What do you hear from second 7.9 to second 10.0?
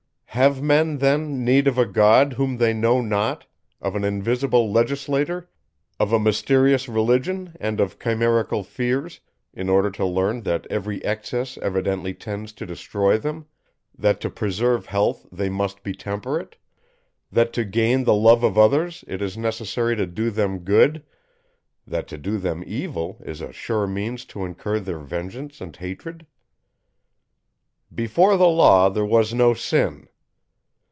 chimerical fears, in order